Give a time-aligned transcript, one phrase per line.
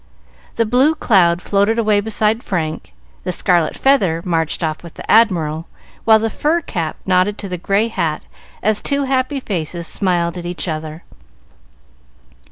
[0.55, 2.91] The blue cloud floated away beside Frank,
[3.23, 5.67] the scarlet feather marched off with the Admiral,
[6.05, 8.23] while the fur cap nodded to the gray hat
[8.63, 11.03] as two happy faces smiled at each other.